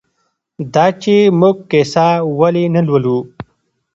دا 0.73 0.85
چې 1.01 1.15
موږ 1.39 1.55
کیسه 1.71 2.07
ولې 2.39 2.65
نه 2.75 2.81
لولو؟ 2.87 3.17